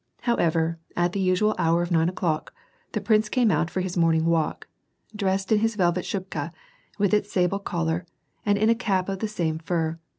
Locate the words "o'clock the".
2.09-2.99